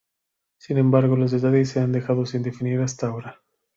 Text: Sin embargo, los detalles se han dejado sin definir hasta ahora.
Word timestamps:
Sin 0.57 0.79
embargo, 0.79 1.15
los 1.15 1.29
detalles 1.29 1.69
se 1.69 1.79
han 1.79 1.91
dejado 1.91 2.25
sin 2.25 2.41
definir 2.41 2.79
hasta 2.81 3.05
ahora. 3.05 3.39